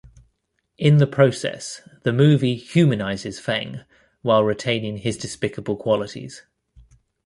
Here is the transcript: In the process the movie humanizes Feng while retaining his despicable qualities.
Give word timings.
In 0.79 0.97
the 0.97 1.05
process 1.05 1.87
the 2.01 2.11
movie 2.11 2.55
humanizes 2.55 3.39
Feng 3.39 3.81
while 4.23 4.43
retaining 4.43 4.97
his 4.97 5.15
despicable 5.15 5.77
qualities. 5.77 6.41